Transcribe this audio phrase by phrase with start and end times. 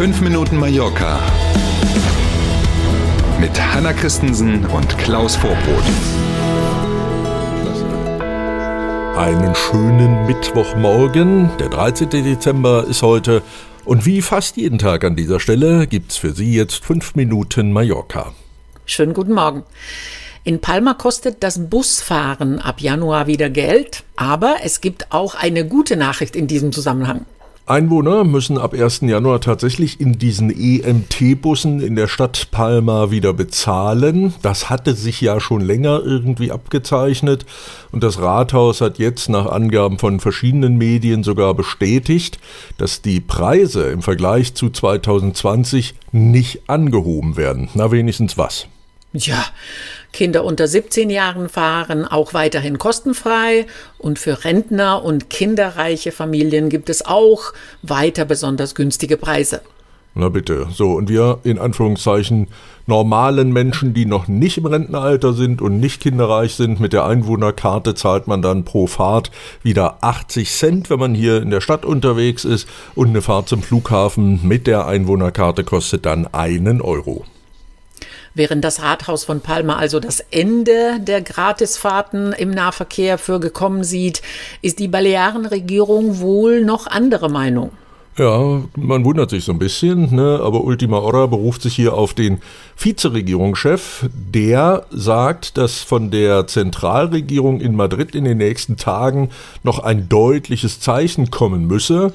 [0.00, 1.20] 5 Minuten Mallorca
[3.38, 5.84] mit Hanna Christensen und Klaus Vorbrot.
[9.18, 11.50] Einen schönen Mittwochmorgen.
[11.58, 12.08] Der 13.
[12.08, 13.42] Dezember ist heute.
[13.84, 18.32] Und wie fast jeden Tag an dieser Stelle gibt's für Sie jetzt 5 Minuten Mallorca.
[18.86, 19.64] Schönen guten Morgen.
[20.44, 25.98] In Palma kostet das Busfahren ab Januar wieder Geld, aber es gibt auch eine gute
[25.98, 27.26] Nachricht in diesem Zusammenhang.
[27.70, 29.02] Einwohner müssen ab 1.
[29.02, 34.34] Januar tatsächlich in diesen EMT-Bussen in der Stadt Palma wieder bezahlen.
[34.42, 37.46] Das hatte sich ja schon länger irgendwie abgezeichnet
[37.92, 42.40] und das Rathaus hat jetzt nach Angaben von verschiedenen Medien sogar bestätigt,
[42.76, 47.68] dass die Preise im Vergleich zu 2020 nicht angehoben werden.
[47.74, 48.66] Na wenigstens was.
[49.12, 49.44] Ja,
[50.12, 53.66] Kinder unter 17 Jahren fahren auch weiterhin kostenfrei
[53.98, 57.52] und für Rentner und kinderreiche Familien gibt es auch
[57.82, 59.62] weiter besonders günstige Preise.
[60.14, 60.68] Na bitte.
[60.72, 62.48] So, und wir in Anführungszeichen
[62.86, 67.94] normalen Menschen, die noch nicht im Rentenalter sind und nicht kinderreich sind, mit der Einwohnerkarte
[67.94, 69.30] zahlt man dann pro Fahrt
[69.62, 73.62] wieder 80 Cent, wenn man hier in der Stadt unterwegs ist und eine Fahrt zum
[73.62, 77.24] Flughafen mit der Einwohnerkarte kostet dann einen Euro.
[78.34, 84.22] Während das Rathaus von Palma also das Ende der Gratisfahrten im Nahverkehr für gekommen sieht,
[84.62, 87.72] ist die Balearenregierung wohl noch andere Meinung.
[88.18, 90.40] Ja, man wundert sich so ein bisschen, ne?
[90.42, 92.40] aber Ultima Hora beruft sich hier auf den
[92.76, 99.30] Vizeregierungschef, der sagt, dass von der Zentralregierung in Madrid in den nächsten Tagen
[99.62, 102.12] noch ein deutliches Zeichen kommen müsse.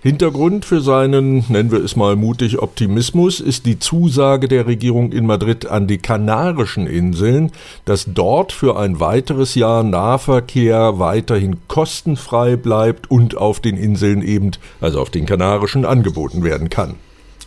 [0.00, 5.26] Hintergrund für seinen, nennen wir es mal mutig, Optimismus ist die Zusage der Regierung in
[5.26, 7.50] Madrid an die Kanarischen Inseln,
[7.84, 14.52] dass dort für ein weiteres Jahr Nahverkehr weiterhin kostenfrei bleibt und auf den Inseln eben,
[14.80, 16.94] also auf den Kanarischen, angeboten werden kann.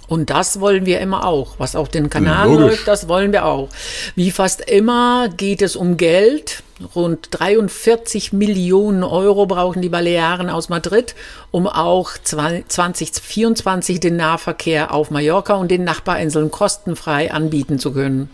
[0.07, 1.55] Und das wollen wir immer auch.
[1.57, 3.69] Was auf den Kanal läuft, das wollen wir auch.
[4.15, 6.63] Wie fast immer geht es um Geld.
[6.95, 11.15] Rund 43 Millionen Euro brauchen die Balearen aus Madrid,
[11.51, 18.29] um auch 2024 den Nahverkehr auf Mallorca und den Nachbarinseln kostenfrei anbieten zu können.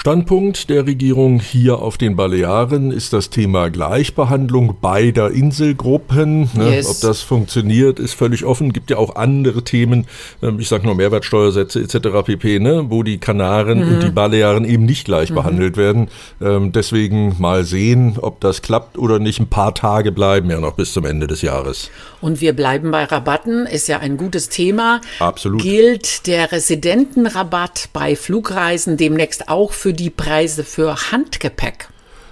[0.00, 6.48] Standpunkt der Regierung hier auf den Balearen ist das Thema Gleichbehandlung beider Inselgruppen.
[6.54, 6.76] Ne?
[6.76, 6.88] Yes.
[6.88, 8.72] Ob das funktioniert, ist völlig offen.
[8.72, 10.06] Gibt ja auch andere Themen,
[10.42, 12.24] ähm, ich sage nur Mehrwertsteuersätze etc.
[12.24, 12.86] pp., ne?
[12.88, 13.92] wo die Kanaren mhm.
[13.92, 15.34] und die Balearen eben nicht gleich mhm.
[15.34, 16.08] behandelt werden.
[16.40, 19.38] Ähm, deswegen mal sehen, ob das klappt oder nicht.
[19.38, 21.90] Ein paar Tage bleiben ja noch bis zum Ende des Jahres.
[22.22, 25.02] Und wir bleiben bei Rabatten, ist ja ein gutes Thema.
[25.18, 25.60] Absolut.
[25.60, 31.88] Gilt der Residentenrabatt bei Flugreisen demnächst auch für für die Preise für Handgepäck.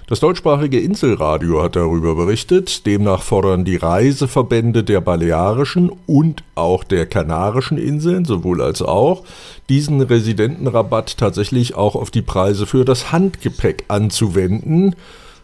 [0.07, 2.85] Das deutschsprachige Inselradio hat darüber berichtet.
[2.85, 9.25] Demnach fordern die Reiseverbände der Balearischen und auch der Kanarischen Inseln, sowohl als auch,
[9.67, 14.95] diesen Residentenrabatt tatsächlich auch auf die Preise für das Handgepäck anzuwenden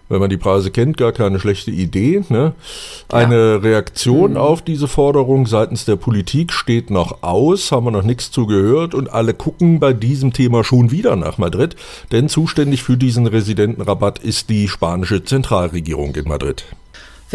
[0.10, 2.24] wenn man die Preise kennt, gar keine schlechte Idee.
[2.30, 2.54] Ne?
[3.10, 3.56] Eine ja.
[3.58, 4.38] Reaktion mhm.
[4.38, 9.12] auf diese Forderung seitens der Politik steht noch aus, haben wir noch nichts zugehört und
[9.12, 11.76] alle gucken bei diesem Thema schon wieder nach Madrid,
[12.12, 16.66] denn zuständig für diesen Residentenrabatt ist die spanische Zentralregierung in Madrid.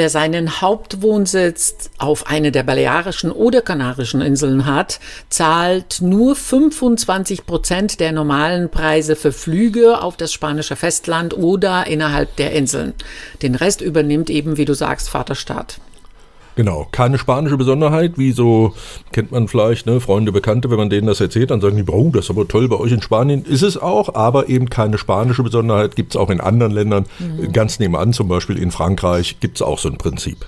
[0.00, 8.00] Wer seinen Hauptwohnsitz auf eine der Balearischen oder Kanarischen Inseln hat, zahlt nur 25 Prozent
[8.00, 12.94] der normalen Preise für Flüge auf das spanische Festland oder innerhalb der Inseln.
[13.42, 15.76] Den Rest übernimmt eben, wie du sagst, Vaterstaat.
[16.60, 18.74] Genau, keine spanische Besonderheit, wie so
[19.12, 22.10] kennt man vielleicht, ne, Freunde, Bekannte, wenn man denen das erzählt, dann sagen die, oh,
[22.12, 23.46] das ist aber toll bei euch in Spanien.
[23.46, 27.06] Ist es auch, aber eben keine spanische Besonderheit, gibt es auch in anderen Ländern.
[27.18, 27.50] Mhm.
[27.54, 30.44] Ganz nebenan, zum Beispiel in Frankreich, gibt es auch so ein Prinzip.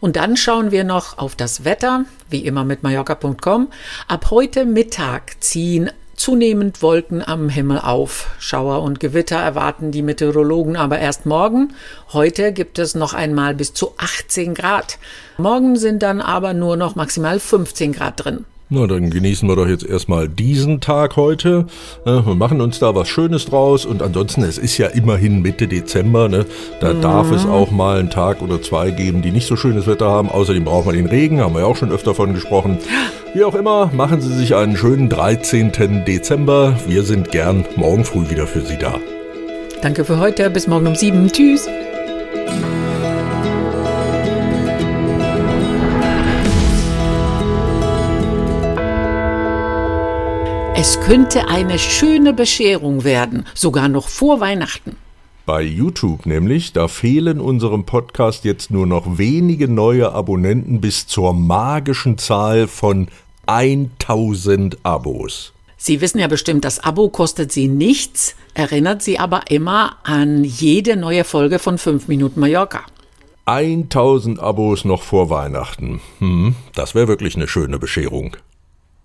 [0.00, 3.68] Und dann schauen wir noch auf das Wetter, wie immer mit Mallorca.com.
[4.08, 8.28] Ab heute Mittag ziehen zunehmend Wolken am Himmel auf.
[8.38, 11.72] Schauer und Gewitter erwarten die Meteorologen aber erst morgen.
[12.12, 14.98] Heute gibt es noch einmal bis zu 18 Grad.
[15.38, 18.44] Morgen sind dann aber nur noch maximal 15 Grad drin.
[18.72, 21.66] Na, dann genießen wir doch jetzt erstmal diesen Tag heute.
[22.04, 26.28] wir machen uns da was Schönes draus und ansonsten, es ist ja immerhin Mitte Dezember,
[26.28, 26.46] ne?
[26.80, 27.02] Da mhm.
[27.02, 30.30] darf es auch mal einen Tag oder zwei geben, die nicht so schönes Wetter haben.
[30.30, 32.78] Außerdem braucht man den Regen, haben wir ja auch schon öfter von gesprochen.
[33.34, 36.04] Wie auch immer, machen Sie sich einen schönen 13.
[36.06, 36.76] Dezember.
[36.86, 38.94] Wir sind gern morgen früh wieder für Sie da.
[39.82, 41.26] Danke für heute, bis morgen um sieben.
[41.26, 41.68] Tschüss.
[50.82, 54.96] Es könnte eine schöne Bescherung werden, sogar noch vor Weihnachten.
[55.44, 61.34] Bei YouTube nämlich, da fehlen unserem Podcast jetzt nur noch wenige neue Abonnenten bis zur
[61.34, 63.08] magischen Zahl von
[63.44, 65.52] 1000 Abos.
[65.76, 70.96] Sie wissen ja bestimmt, das Abo kostet Sie nichts, erinnert Sie aber immer an jede
[70.96, 72.80] neue Folge von 5 Minuten Mallorca.
[73.44, 76.00] 1000 Abos noch vor Weihnachten.
[76.20, 78.38] Hm, das wäre wirklich eine schöne Bescherung.